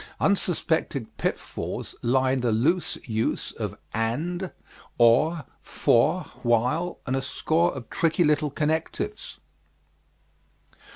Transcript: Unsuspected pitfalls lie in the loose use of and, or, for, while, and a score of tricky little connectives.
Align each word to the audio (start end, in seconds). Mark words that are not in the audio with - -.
Unsuspected 0.19 1.15
pitfalls 1.17 1.93
lie 2.01 2.31
in 2.31 2.39
the 2.39 2.51
loose 2.51 2.97
use 3.07 3.51
of 3.51 3.77
and, 3.93 4.51
or, 4.97 5.45
for, 5.61 6.23
while, 6.41 6.97
and 7.05 7.15
a 7.15 7.21
score 7.21 7.71
of 7.75 7.87
tricky 7.87 8.23
little 8.23 8.49
connectives. 8.49 9.37